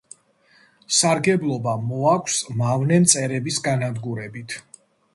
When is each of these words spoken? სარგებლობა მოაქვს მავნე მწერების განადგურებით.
სარგებლობა 0.99 1.77
მოაქვს 1.91 2.41
მავნე 2.65 3.01
მწერების 3.07 3.63
განადგურებით. 3.71 4.61